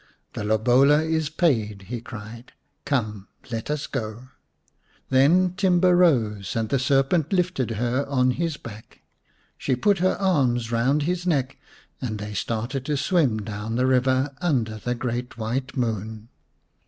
[0.33, 2.53] "The lobola is paid," he cried."
[2.85, 4.29] Come, let us go."
[5.11, 9.01] Then Timba rose and the serpent lifted her on his back.
[9.59, 11.57] She put her arms round his neck
[12.01, 16.29] and they started to swim down the river under the great white moon.